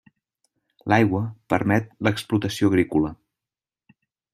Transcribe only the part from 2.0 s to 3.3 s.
l'explotació agrícola.